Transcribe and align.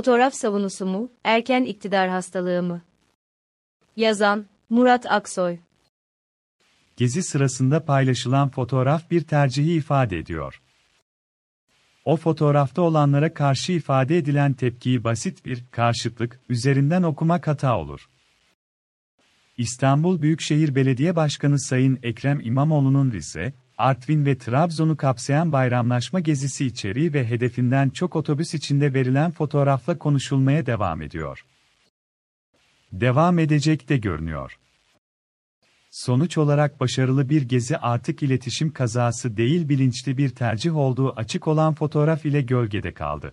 Fotoğraf 0.00 0.34
savunusu 0.34 0.86
mu, 0.86 1.10
erken 1.24 1.64
iktidar 1.64 2.08
hastalığı 2.08 2.62
mı? 2.62 2.82
Yazan, 3.96 4.46
Murat 4.70 5.06
Aksoy 5.06 5.58
Gezi 6.96 7.22
sırasında 7.22 7.84
paylaşılan 7.84 8.48
fotoğraf 8.48 9.10
bir 9.10 9.20
tercihi 9.20 9.72
ifade 9.72 10.18
ediyor. 10.18 10.62
O 12.04 12.16
fotoğrafta 12.16 12.82
olanlara 12.82 13.34
karşı 13.34 13.72
ifade 13.72 14.18
edilen 14.18 14.52
tepkiyi 14.52 15.04
basit 15.04 15.46
bir 15.46 15.64
karşıtlık 15.70 16.40
üzerinden 16.48 17.02
okumak 17.02 17.46
hata 17.46 17.78
olur. 17.78 18.08
İstanbul 19.58 20.22
Büyükşehir 20.22 20.74
Belediye 20.74 21.16
Başkanı 21.16 21.60
Sayın 21.60 21.98
Ekrem 22.02 22.40
İmamoğlu'nun 22.40 23.12
Rize, 23.12 23.52
Artvin 23.80 24.26
ve 24.26 24.38
Trabzon'u 24.38 24.96
kapsayan 24.96 25.52
bayramlaşma 25.52 26.20
gezisi 26.20 26.66
içeriği 26.66 27.14
ve 27.14 27.30
hedefinden 27.30 27.90
çok 27.90 28.16
otobüs 28.16 28.54
içinde 28.54 28.94
verilen 28.94 29.30
fotoğrafla 29.30 29.98
konuşulmaya 29.98 30.66
devam 30.66 31.02
ediyor. 31.02 31.44
Devam 32.92 33.38
edecek 33.38 33.88
de 33.88 33.96
görünüyor. 33.96 34.58
Sonuç 35.90 36.38
olarak 36.38 36.80
başarılı 36.80 37.28
bir 37.28 37.42
gezi 37.42 37.78
artık 37.78 38.22
iletişim 38.22 38.72
kazası 38.72 39.36
değil 39.36 39.68
bilinçli 39.68 40.18
bir 40.18 40.28
tercih 40.28 40.76
olduğu 40.76 41.12
açık 41.12 41.48
olan 41.48 41.74
fotoğraf 41.74 42.26
ile 42.26 42.42
gölgede 42.42 42.94
kaldı. 42.94 43.32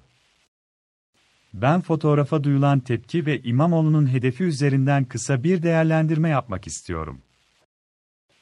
Ben 1.53 1.81
fotoğrafa 1.81 2.43
duyulan 2.43 2.79
tepki 2.79 3.25
ve 3.25 3.41
İmamoğlu'nun 3.41 4.13
hedefi 4.13 4.43
üzerinden 4.43 5.05
kısa 5.05 5.43
bir 5.43 5.63
değerlendirme 5.63 6.29
yapmak 6.29 6.67
istiyorum. 6.67 7.21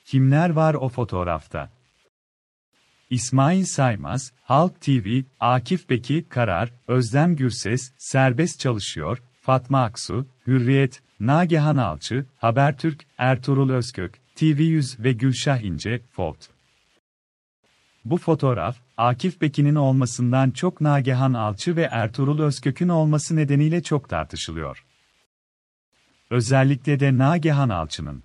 Kimler 0.05 0.49
var 0.49 0.73
o 0.73 0.89
fotoğrafta? 0.89 1.74
İsmail 3.15 3.65
Saymaz, 3.65 4.31
Halk 4.41 4.81
TV, 4.81 5.21
Akif 5.39 5.89
Beki 5.89 6.25
Karar, 6.29 6.73
Özlem 6.87 7.35
Gürses, 7.35 7.91
Serbest 7.97 8.59
Çalışıyor, 8.59 9.23
Fatma 9.41 9.83
Aksu, 9.83 10.27
Hürriyet, 10.47 11.01
Nagihan 11.19 11.77
Alçı, 11.77 12.25
Habertürk, 12.37 13.05
Ertuğrul 13.17 13.69
Özkök, 13.69 14.19
TV100 14.35 15.03
ve 15.03 15.11
Gülşah 15.11 15.61
İnce, 15.61 16.01
Fold. 16.11 16.41
Bu 18.05 18.17
fotoğraf, 18.17 18.77
Akif 18.97 19.41
Beki'nin 19.41 19.75
olmasından 19.75 20.51
çok 20.51 20.81
Nagihan 20.81 21.33
Alçı 21.33 21.75
ve 21.75 21.89
Ertuğrul 21.91 22.39
Özkök'ün 22.39 22.89
olması 22.89 23.35
nedeniyle 23.35 23.83
çok 23.83 24.09
tartışılıyor. 24.09 24.85
Özellikle 26.29 26.99
de 26.99 27.17
Nagihan 27.17 27.69
Alçı'nın. 27.69 28.24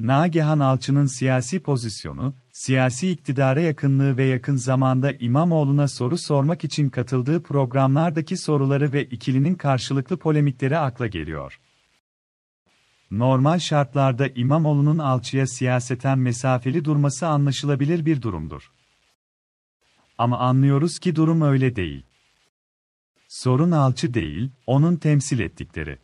Nagihan 0.00 0.58
Alçı'nın 0.58 1.06
siyasi 1.06 1.60
pozisyonu, 1.60 2.34
siyasi 2.52 3.10
iktidara 3.10 3.60
yakınlığı 3.60 4.16
ve 4.16 4.24
yakın 4.24 4.56
zamanda 4.56 5.12
İmamoğlu'na 5.12 5.88
soru 5.88 6.18
sormak 6.18 6.64
için 6.64 6.88
katıldığı 6.88 7.42
programlardaki 7.42 8.36
soruları 8.36 8.92
ve 8.92 9.04
ikilinin 9.04 9.54
karşılıklı 9.54 10.16
polemikleri 10.16 10.78
akla 10.78 11.06
geliyor. 11.06 11.60
Normal 13.10 13.58
şartlarda 13.58 14.28
İmamoğlu'nun 14.28 14.98
alçıya 14.98 15.46
siyaseten 15.46 16.18
mesafeli 16.18 16.84
durması 16.84 17.26
anlaşılabilir 17.26 18.06
bir 18.06 18.22
durumdur. 18.22 18.70
Ama 20.18 20.38
anlıyoruz 20.38 20.98
ki 20.98 21.16
durum 21.16 21.42
öyle 21.42 21.76
değil. 21.76 22.06
Sorun 23.28 23.70
alçı 23.70 24.14
değil, 24.14 24.50
onun 24.66 24.96
temsil 24.96 25.38
ettikleri. 25.38 25.98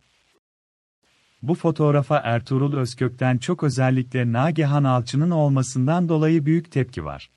Bu 1.41 1.55
fotoğrafa 1.55 2.17
Ertuğrul 2.17 2.77
Özkök'ten 2.77 3.37
çok 3.37 3.63
özellikle 3.63 4.31
Nagihan 4.31 4.83
Alçı'nın 4.83 5.31
olmasından 5.31 6.09
dolayı 6.09 6.45
büyük 6.45 6.71
tepki 6.71 7.05
var. 7.05 7.29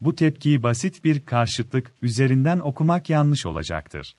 Bu 0.00 0.14
tepkiyi 0.14 0.62
basit 0.62 1.04
bir 1.04 1.20
karşıtlık 1.20 1.92
üzerinden 2.02 2.58
okumak 2.58 3.10
yanlış 3.10 3.46
olacaktır. 3.46 4.16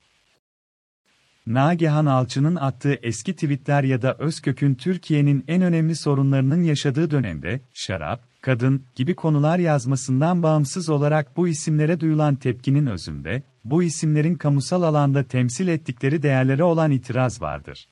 Nagihan 1.46 2.06
Alçı'nın 2.06 2.56
attığı 2.56 2.94
eski 2.94 3.34
tweetler 3.34 3.84
ya 3.84 4.02
da 4.02 4.14
Özkök'ün 4.18 4.74
Türkiye'nin 4.74 5.44
en 5.48 5.62
önemli 5.62 5.96
sorunlarının 5.96 6.62
yaşadığı 6.62 7.10
dönemde, 7.10 7.60
şarap, 7.74 8.20
kadın 8.40 8.84
gibi 8.94 9.14
konular 9.14 9.58
yazmasından 9.58 10.42
bağımsız 10.42 10.88
olarak 10.88 11.36
bu 11.36 11.48
isimlere 11.48 12.00
duyulan 12.00 12.36
tepkinin 12.36 12.86
özünde, 12.86 13.42
bu 13.64 13.82
isimlerin 13.82 14.34
kamusal 14.34 14.82
alanda 14.82 15.24
temsil 15.24 15.68
ettikleri 15.68 16.22
değerlere 16.22 16.64
olan 16.64 16.90
itiraz 16.90 17.42
vardır. 17.42 17.88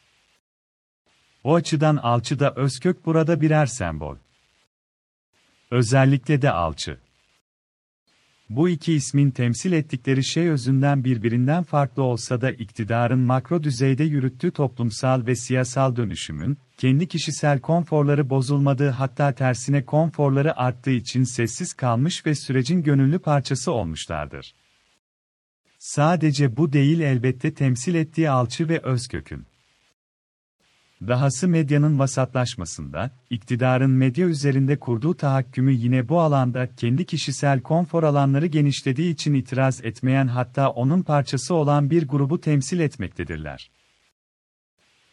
O 1.44 1.54
açıdan 1.54 1.96
alçı 1.96 2.38
da 2.38 2.54
Özkök 2.54 3.06
burada 3.06 3.40
birer 3.40 3.66
sembol. 3.66 4.16
Özellikle 5.70 6.42
de 6.42 6.50
alçı. 6.50 6.98
Bu 8.50 8.68
iki 8.68 8.92
ismin 8.92 9.30
temsil 9.30 9.72
ettikleri 9.72 10.24
şey 10.24 10.48
özünden 10.48 11.04
birbirinden 11.04 11.62
farklı 11.62 12.02
olsa 12.02 12.40
da 12.40 12.50
iktidarın 12.50 13.18
makro 13.18 13.62
düzeyde 13.62 14.04
yürüttüğü 14.04 14.50
toplumsal 14.50 15.26
ve 15.26 15.36
siyasal 15.36 15.96
dönüşümün, 15.96 16.58
kendi 16.78 17.08
kişisel 17.08 17.60
konforları 17.60 18.30
bozulmadığı 18.30 18.90
hatta 18.90 19.32
tersine 19.34 19.84
konforları 19.84 20.56
arttığı 20.56 20.90
için 20.90 21.24
sessiz 21.24 21.72
kalmış 21.72 22.26
ve 22.26 22.34
sürecin 22.34 22.82
gönüllü 22.82 23.18
parçası 23.18 23.72
olmuşlardır. 23.72 24.54
Sadece 25.78 26.56
bu 26.56 26.72
değil 26.72 27.00
elbette 27.00 27.54
temsil 27.54 27.94
ettiği 27.94 28.30
alçı 28.30 28.68
ve 28.68 28.80
özkökün. 28.82 29.46
Dahası 31.08 31.48
medyanın 31.48 31.98
vasatlaşmasında, 31.98 33.10
iktidarın 33.30 33.90
medya 33.90 34.26
üzerinde 34.26 34.78
kurduğu 34.78 35.14
tahakkümü 35.14 35.72
yine 35.72 36.08
bu 36.08 36.20
alanda 36.20 36.74
kendi 36.76 37.06
kişisel 37.06 37.60
konfor 37.60 38.02
alanları 38.02 38.46
genişlediği 38.46 39.12
için 39.12 39.34
itiraz 39.34 39.84
etmeyen 39.84 40.26
hatta 40.26 40.70
onun 40.70 41.02
parçası 41.02 41.54
olan 41.54 41.90
bir 41.90 42.08
grubu 42.08 42.40
temsil 42.40 42.80
etmektedirler. 42.80 43.70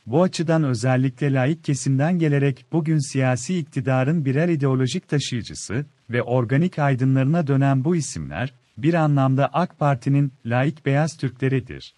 Bu 0.05 0.23
açıdan 0.23 0.63
özellikle 0.63 1.33
laik 1.33 1.63
kesimden 1.63 2.19
gelerek 2.19 2.65
bugün 2.71 3.11
siyasi 3.11 3.57
iktidarın 3.57 4.25
birer 4.25 4.49
ideolojik 4.49 5.09
taşıyıcısı 5.09 5.85
ve 6.09 6.23
organik 6.23 6.79
aydınlarına 6.79 7.47
dönen 7.47 7.83
bu 7.83 7.95
isimler, 7.95 8.53
bir 8.77 8.93
anlamda 8.93 9.49
AK 9.53 9.79
Parti'nin 9.79 10.33
laik 10.45 10.85
beyaz 10.85 11.17
Türkleridir. 11.17 11.93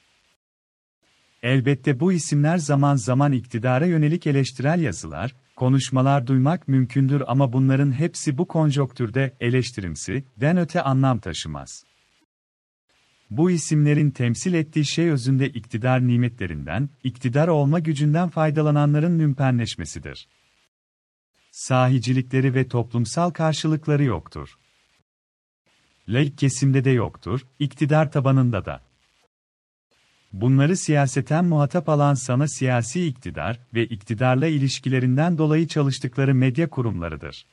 Elbette 1.43 1.99
bu 1.99 2.13
isimler 2.13 2.57
zaman 2.57 2.95
zaman 2.95 3.31
iktidara 3.31 3.85
yönelik 3.85 4.27
eleştirel 4.27 4.81
yazılar, 4.81 5.35
konuşmalar 5.55 6.27
duymak 6.27 6.67
mümkündür 6.67 7.23
ama 7.27 7.53
bunların 7.53 7.91
hepsi 7.91 8.37
bu 8.37 8.47
konjonktürde 8.47 9.37
eleştirimsi, 9.39 10.23
den 10.37 10.57
öte 10.57 10.81
anlam 10.81 11.19
taşımaz. 11.19 11.83
Bu 13.29 13.51
isimlerin 13.51 14.11
temsil 14.11 14.53
ettiği 14.53 14.85
şey 14.85 15.09
özünde 15.09 15.49
iktidar 15.49 16.07
nimetlerinden, 16.07 16.89
iktidar 17.03 17.47
olma 17.47 17.79
gücünden 17.79 18.29
faydalananların 18.29 19.11
mümpenleşmesidir. 19.11 20.27
Sahicilikleri 21.51 22.55
ve 22.55 22.67
toplumsal 22.67 23.29
karşılıkları 23.29 24.03
yoktur. 24.03 24.57
Laik 26.07 26.37
kesimde 26.37 26.83
de 26.83 26.89
yoktur, 26.89 27.41
iktidar 27.59 28.11
tabanında 28.11 28.65
da. 28.65 28.90
Bunları 30.33 30.77
siyaseten 30.77 31.45
muhatap 31.45 31.89
alan 31.89 32.13
sana 32.13 32.47
siyasi 32.47 33.07
iktidar 33.07 33.59
ve 33.73 33.85
iktidarla 33.85 34.47
ilişkilerinden 34.47 35.37
dolayı 35.37 35.67
çalıştıkları 35.67 36.35
medya 36.35 36.69
kurumlarıdır. 36.69 37.45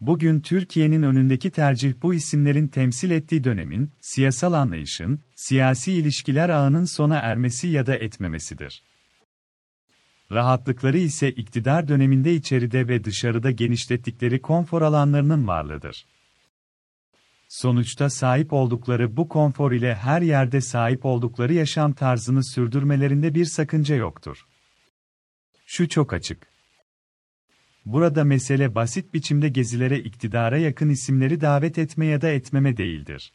Bugün 0.00 0.40
Türkiye'nin 0.40 1.02
önündeki 1.02 1.50
tercih 1.50 1.94
bu 2.02 2.14
isimlerin 2.14 2.68
temsil 2.68 3.10
ettiği 3.10 3.44
dönemin, 3.44 3.90
siyasal 4.00 4.52
anlayışın, 4.52 5.20
siyasi 5.34 5.92
ilişkiler 5.92 6.48
ağının 6.48 6.84
sona 6.84 7.16
ermesi 7.16 7.68
ya 7.68 7.86
da 7.86 7.96
etmemesidir. 7.96 8.82
Rahatlıkları 10.32 10.98
ise 10.98 11.30
iktidar 11.32 11.88
döneminde 11.88 12.34
içeride 12.34 12.88
ve 12.88 13.04
dışarıda 13.04 13.50
genişlettikleri 13.50 14.42
konfor 14.42 14.82
alanlarının 14.82 15.46
varlığıdır. 15.46 16.06
Sonuçta 17.48 18.10
sahip 18.10 18.52
oldukları 18.52 19.16
bu 19.16 19.28
konfor 19.28 19.72
ile 19.72 19.94
her 19.94 20.22
yerde 20.22 20.60
sahip 20.60 21.04
oldukları 21.04 21.54
yaşam 21.54 21.92
tarzını 21.92 22.44
sürdürmelerinde 22.44 23.34
bir 23.34 23.44
sakınca 23.44 23.94
yoktur. 23.94 24.46
Şu 25.66 25.88
çok 25.88 26.12
açık. 26.12 26.46
Burada 27.86 28.24
mesele 28.24 28.74
basit 28.74 29.14
biçimde 29.14 29.48
gezilere 29.48 29.98
iktidara 29.98 30.58
yakın 30.58 30.88
isimleri 30.88 31.40
davet 31.40 31.78
etme 31.78 32.06
ya 32.06 32.20
da 32.20 32.28
etmeme 32.28 32.76
değildir. 32.76 33.32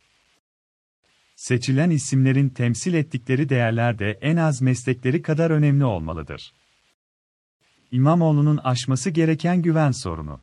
Seçilen 1.35 1.89
isimlerin 1.89 2.49
temsil 2.49 2.93
ettikleri 2.93 3.49
değerler 3.49 3.99
de 3.99 4.11
en 4.21 4.35
az 4.35 4.61
meslekleri 4.61 5.21
kadar 5.21 5.51
önemli 5.51 5.85
olmalıdır. 5.85 6.53
İmamoğlu'nun 7.91 8.57
aşması 8.57 9.09
gereken 9.09 9.61
güven 9.61 9.91
sorunu. 9.91 10.41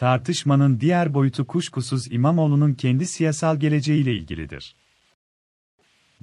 Tartışmanın 0.00 0.80
diğer 0.80 1.14
boyutu 1.14 1.46
kuşkusuz 1.46 2.12
İmamoğlu'nun 2.12 2.74
kendi 2.74 3.06
siyasal 3.06 3.60
geleceğiyle 3.60 4.14
ilgilidir. 4.14 4.76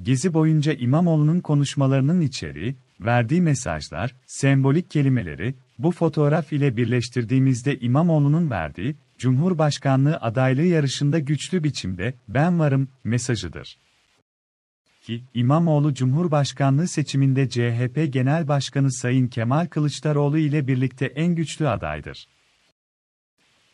Gezi 0.02 0.34
boyunca 0.34 0.74
İmamoğlu'nun 0.74 1.40
konuşmalarının 1.40 2.22
içeriği, 2.22 2.76
verdiği 3.00 3.42
mesajlar, 3.42 4.16
sembolik 4.26 4.92
kelimeleri, 4.92 5.56
bu 5.80 5.92
fotoğraf 5.92 6.54
ile 6.54 6.78
birleştirdiğimizde 6.78 7.80
İmamoğlu'nun 7.80 8.50
verdiği, 8.50 8.96
Cumhurbaşkanlığı 9.18 10.18
adaylığı 10.18 10.66
yarışında 10.66 11.20
güçlü 11.20 11.64
biçimde, 11.64 12.14
ben 12.28 12.60
varım, 12.60 12.90
mesajıdır. 13.04 13.78
ki, 15.02 15.24
İmamoğlu 15.34 15.94
Cumhurbaşkanlığı 15.94 16.88
seçiminde 16.88 17.50
CHP 17.50 18.14
Genel 18.14 18.48
Başkanı 18.48 18.92
Sayın 18.92 19.28
Kemal 19.28 19.66
Kılıçdaroğlu 19.66 20.38
ile 20.38 20.68
birlikte 20.68 21.06
en 21.06 21.36
güçlü 21.36 21.68
adaydır. 21.68 22.28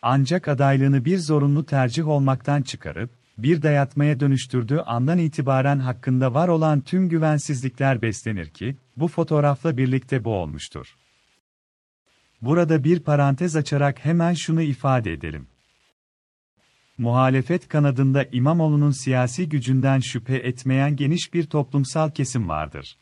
Ancak 0.06 0.48
adaylığını 0.48 1.06
bir 1.06 1.18
zorunlu 1.18 1.66
tercih 1.66 2.08
olmaktan 2.08 2.62
çıkarıp, 2.62 3.10
bir 3.38 3.62
dayatmaya 3.62 4.20
dönüştürdüğü 4.20 4.78
andan 4.78 5.18
itibaren 5.18 5.80
hakkında 5.80 6.34
var 6.34 6.48
olan 6.48 6.82
tüm 6.82 7.10
güvensizlikler 7.10 8.02
beslenir 8.02 8.50
ki, 8.50 8.78
bu 8.98 9.08
fotoğrafla 9.08 9.78
birlikte 9.78 10.24
bu 10.24 10.30
olmuştur. 10.30 10.96
Burada 12.42 12.84
bir 12.84 13.00
parantez 13.00 13.56
açarak 13.56 14.06
hemen 14.06 14.34
şunu 14.34 14.62
ifade 14.62 15.14
edelim. 15.14 15.48
Muhalefet 16.98 17.68
kanadında 17.68 18.26
İmamoğlu'nun 18.32 19.04
siyasi 19.04 19.50
gücünden 19.50 20.00
şüphe 20.00 20.36
etmeyen 20.36 20.96
geniş 20.96 21.34
bir 21.34 21.44
toplumsal 21.44 22.10
kesim 22.10 22.50
vardır. 22.50 22.98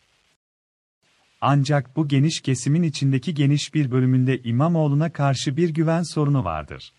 Ancak 1.42 1.96
bu 1.96 2.08
geniş 2.08 2.42
kesimin 2.42 2.84
içindeki 2.84 3.34
geniş 3.34 3.74
bir 3.74 3.92
bölümünde 3.92 4.42
İmamoğlu'na 4.44 5.14
karşı 5.14 5.58
bir 5.58 5.70
güven 5.70 6.04
sorunu 6.04 6.44
vardır. 6.44 6.94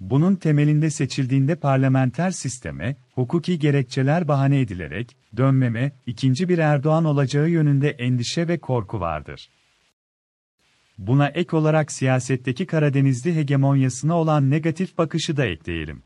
Bunun 0.00 0.34
temelinde 0.34 0.90
seçildiğinde 0.90 1.54
parlamenter 1.54 2.30
sisteme, 2.30 2.96
hukuki 3.14 3.58
gerekçeler 3.58 4.28
bahane 4.28 4.60
edilerek, 4.60 5.16
dönmeme, 5.36 5.92
ikinci 6.06 6.48
bir 6.48 6.58
Erdoğan 6.58 7.04
olacağı 7.04 7.48
yönünde 7.48 7.90
endişe 7.90 8.48
ve 8.48 8.58
korku 8.58 9.00
vardır. 9.00 9.50
Buna 10.98 11.28
ek 11.28 11.56
olarak 11.56 11.92
siyasetteki 11.92 12.66
Karadenizli 12.66 13.34
hegemonyasına 13.34 14.18
olan 14.18 14.50
negatif 14.50 14.98
bakışı 14.98 15.36
da 15.36 15.46
ekleyelim. 15.46 16.02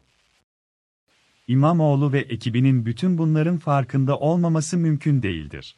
İmamoğlu 1.49 2.13
ve 2.13 2.21
ekibinin 2.21 2.87
bütün 2.87 3.19
bunların 3.19 3.59
farkında 3.59 4.19
olmaması 4.19 4.79
mümkün 4.79 5.23
değildir. 5.23 5.77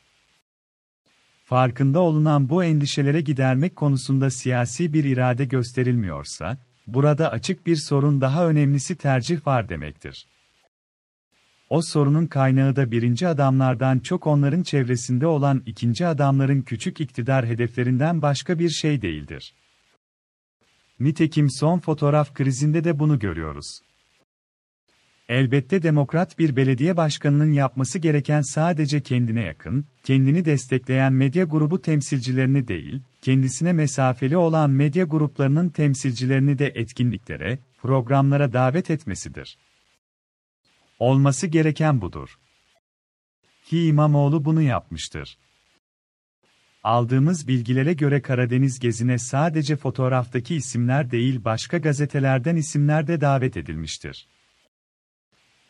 Farkında 1.45 2.01
olunan 2.01 2.49
bu 2.49 2.65
endişelere 2.65 3.21
gidermek 3.21 3.77
konusunda 3.77 4.31
siyasi 4.31 4.93
bir 4.93 5.05
irade 5.05 5.45
gösterilmiyorsa, 5.45 6.59
burada 6.87 7.31
açık 7.31 7.67
bir 7.67 7.77
sorun 7.77 8.21
daha 8.21 8.49
önemlisi 8.49 8.97
tercih 8.97 9.47
var 9.47 9.69
demektir. 9.69 10.27
O 11.71 11.83
sorunun 11.83 12.27
kaynağı 12.27 12.77
da 12.77 12.91
birinci 12.91 13.29
adamlardan 13.29 13.99
çok 13.99 14.27
onların 14.27 14.63
çevresinde 14.63 15.27
olan 15.27 15.63
ikinci 15.67 16.07
adamların 16.07 16.63
küçük 16.63 17.01
iktidar 17.01 17.47
hedeflerinden 17.47 18.23
başka 18.23 18.59
bir 18.59 18.71
şey 18.71 19.03
değildir. 19.03 19.55
Nitekim 21.01 21.51
son 21.51 21.79
fotoğraf 21.79 22.35
krizinde 22.35 22.85
de 22.85 22.99
bunu 22.99 23.19
görüyoruz. 23.19 23.81
Elbette 25.29 25.83
demokrat 25.83 26.39
bir 26.39 26.57
belediye 26.57 26.97
başkanının 26.97 27.53
yapması 27.53 27.99
gereken 27.99 28.41
sadece 28.41 29.03
kendine 29.03 29.41
yakın, 29.41 29.87
kendini 30.03 30.45
destekleyen 30.45 31.13
medya 31.13 31.45
grubu 31.45 31.83
temsilcilerini 31.83 32.69
değil, 32.69 33.03
kendisine 33.23 33.73
mesafeli 33.73 34.37
olan 34.37 34.71
medya 34.71 35.05
gruplarının 35.05 35.69
temsilcilerini 35.69 36.59
de 36.59 36.67
etkinliklere, 36.67 37.59
programlara 37.79 38.53
davet 38.53 38.91
etmesidir. 38.91 39.59
Olması 40.99 41.47
gereken 41.47 42.01
budur. 42.01 42.39
Ki 43.65 43.87
İmamoğlu 43.87 44.45
bunu 44.45 44.63
yapmıştır. 44.63 45.39
Aldığımız 46.83 47.49
bilgilere 47.49 47.93
göre 47.93 48.23
Karadeniz 48.23 48.79
gezine 48.79 49.19
sadece 49.19 49.77
fotoğraftaki 49.77 50.57
isimler 50.57 51.11
değil 51.11 51.45
başka 51.45 51.79
gazetelerden 51.79 52.57
isimler 52.57 53.07
de 53.07 53.21
davet 53.21 53.57
edilmiştir. 53.57 54.29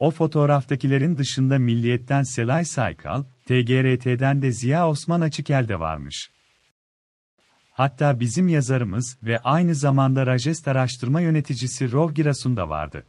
O 0.04 0.10
fotoğraftakilerin 0.10 1.16
dışında 1.16 1.58
Milliyet'ten 1.58 2.22
Selay 2.22 2.64
Saykal, 2.64 3.22
TGRT'den 3.46 4.42
de 4.42 4.52
Ziya 4.52 4.88
Osman 4.88 5.20
Açıkel 5.20 5.68
de 5.68 5.80
varmış. 5.80 6.30
Hatta 7.70 8.20
bizim 8.20 8.48
yazarımız 8.48 9.18
ve 9.22 9.38
aynı 9.38 9.74
zamanda 9.74 10.26
Rajest 10.26 10.68
araştırma 10.68 11.20
yöneticisi 11.20 11.92
Rov 11.92 12.12
Girasun 12.12 12.56
da 12.56 12.68
vardı. 12.68 13.06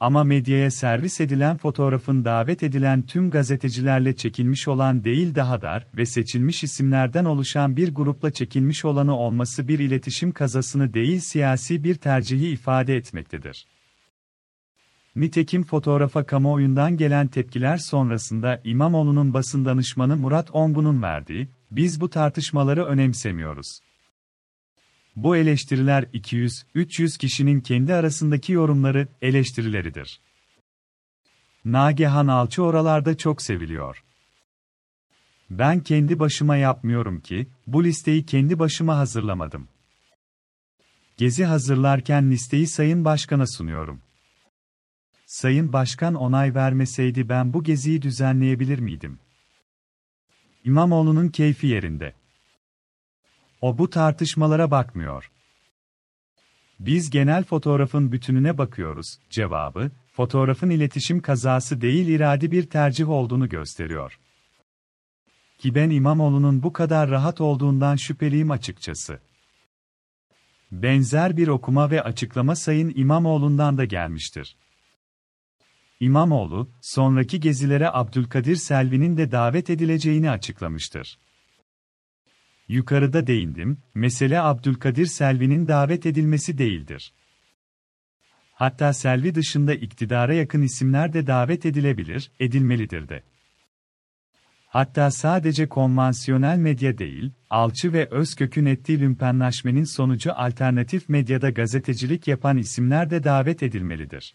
Ama 0.00 0.24
medyaya 0.24 0.70
servis 0.70 1.20
edilen 1.20 1.56
fotoğrafın 1.56 2.24
davet 2.24 2.62
edilen 2.62 3.02
tüm 3.02 3.30
gazetecilerle 3.30 4.16
çekilmiş 4.16 4.68
olan 4.68 5.04
değil 5.04 5.34
daha 5.34 5.62
dar 5.62 5.86
ve 5.96 6.06
seçilmiş 6.06 6.64
isimlerden 6.64 7.24
oluşan 7.24 7.76
bir 7.76 7.94
grupla 7.94 8.30
çekilmiş 8.30 8.84
olanı 8.84 9.16
olması 9.16 9.68
bir 9.68 9.78
iletişim 9.78 10.32
kazasını 10.32 10.94
değil 10.94 11.20
siyasi 11.20 11.84
bir 11.84 11.94
tercihi 11.94 12.48
ifade 12.48 12.96
etmektedir. 12.96 13.75
Nitekim 15.16 15.64
fotoğrafa 15.64 16.26
kamuoyundan 16.26 16.96
gelen 16.96 17.28
tepkiler 17.28 17.76
sonrasında 17.76 18.60
İmamoğlu'nun 18.64 19.34
basın 19.34 19.64
danışmanı 19.64 20.16
Murat 20.16 20.50
Ongun'un 20.52 21.02
verdiği, 21.02 21.48
biz 21.70 22.00
bu 22.00 22.10
tartışmaları 22.10 22.84
önemsemiyoruz. 22.84 23.80
Bu 25.16 25.36
eleştiriler 25.36 26.02
200-300 26.02 27.18
kişinin 27.18 27.60
kendi 27.60 27.94
arasındaki 27.94 28.52
yorumları, 28.52 29.08
eleştirileridir. 29.22 30.20
Nagihan 31.64 32.26
Alçı 32.26 32.62
oralarda 32.62 33.16
çok 33.16 33.42
seviliyor. 33.42 34.04
Ben 35.50 35.80
kendi 35.80 36.18
başıma 36.18 36.56
yapmıyorum 36.56 37.20
ki, 37.20 37.46
bu 37.66 37.84
listeyi 37.84 38.26
kendi 38.26 38.58
başıma 38.58 38.96
hazırlamadım. 38.96 39.68
Gezi 41.16 41.44
hazırlarken 41.44 42.30
listeyi 42.30 42.66
Sayın 42.66 43.04
Başkan'a 43.04 43.46
sunuyorum. 43.46 44.05
Sayın 45.36 45.72
Başkan 45.72 46.14
onay 46.14 46.54
vermeseydi 46.54 47.28
ben 47.28 47.52
bu 47.52 47.62
geziyi 47.62 48.02
düzenleyebilir 48.02 48.78
miydim? 48.78 49.18
İmamoğlu'nun 50.64 51.28
keyfi 51.28 51.66
yerinde. 51.66 52.12
O 53.60 53.78
bu 53.78 53.90
tartışmalara 53.90 54.70
bakmıyor. 54.70 55.30
Biz 56.80 57.10
genel 57.10 57.44
fotoğrafın 57.44 58.12
bütününe 58.12 58.58
bakıyoruz. 58.58 59.18
Cevabı, 59.30 59.90
fotoğrafın 60.12 60.70
iletişim 60.70 61.22
kazası 61.22 61.80
değil 61.80 62.08
iradi 62.08 62.50
bir 62.50 62.70
tercih 62.70 63.08
olduğunu 63.08 63.48
gösteriyor. 63.48 64.18
Ki 65.58 65.74
ben 65.74 65.90
İmamoğlu'nun 65.90 66.62
bu 66.62 66.72
kadar 66.72 67.10
rahat 67.10 67.40
olduğundan 67.40 67.96
şüpheliyim 67.96 68.50
açıkçası. 68.50 69.20
Benzer 70.72 71.36
bir 71.36 71.48
okuma 71.48 71.90
ve 71.90 72.02
açıklama 72.02 72.56
Sayın 72.56 72.92
İmamoğlu'ndan 72.96 73.78
da 73.78 73.84
gelmiştir. 73.84 74.56
İmamoğlu, 76.00 76.70
sonraki 76.80 77.40
gezilere 77.40 77.90
Abdülkadir 77.92 78.56
Selvi'nin 78.56 79.16
de 79.16 79.30
davet 79.32 79.70
edileceğini 79.70 80.30
açıklamıştır. 80.30 81.18
Yukarıda 82.68 83.26
değindim, 83.26 83.78
mesele 83.94 84.40
Abdülkadir 84.40 85.06
Selvi'nin 85.06 85.68
davet 85.68 86.06
edilmesi 86.06 86.58
değildir. 86.58 87.12
Hatta 88.52 88.92
Selvi 88.92 89.34
dışında 89.34 89.74
iktidara 89.74 90.34
yakın 90.34 90.62
isimler 90.62 91.12
de 91.12 91.26
davet 91.26 91.66
edilebilir, 91.66 92.30
edilmelidir 92.40 93.08
de. 93.08 93.22
Hatta 94.66 95.10
sadece 95.10 95.68
konvansiyonel 95.68 96.58
medya 96.58 96.98
değil, 96.98 97.32
alçı 97.50 97.92
ve 97.92 98.08
Özkök'ün 98.10 98.66
ettiği 98.66 99.00
lümpenlaşmenin 99.00 99.96
sonucu 99.96 100.32
alternatif 100.34 101.08
medyada 101.08 101.50
gazetecilik 101.50 102.28
yapan 102.28 102.56
isimler 102.56 103.10
de 103.10 103.24
davet 103.24 103.62
edilmelidir. 103.62 104.34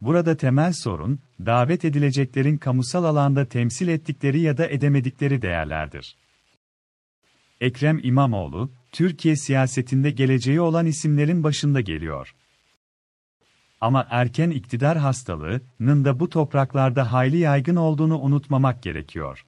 Burada 0.00 0.36
temel 0.36 0.72
sorun, 0.72 1.20
davet 1.46 1.84
edileceklerin 1.84 2.58
kamusal 2.58 3.04
alanda 3.04 3.44
temsil 3.44 3.88
ettikleri 3.88 4.40
ya 4.40 4.56
da 4.56 4.68
edemedikleri 4.68 5.42
değerlerdir. 5.42 6.16
Ekrem 7.60 8.00
İmamoğlu, 8.02 8.72
Türkiye 8.92 9.36
siyasetinde 9.36 10.10
geleceği 10.10 10.60
olan 10.60 10.86
isimlerin 10.86 11.44
başında 11.44 11.80
geliyor. 11.80 12.34
Ama 13.80 14.06
erken 14.10 14.50
iktidar 14.50 14.98
hastalığının 14.98 16.04
da 16.04 16.20
bu 16.20 16.28
topraklarda 16.28 17.12
hayli 17.12 17.38
yaygın 17.38 17.76
olduğunu 17.76 18.18
unutmamak 18.20 18.82
gerekiyor. 18.82 19.46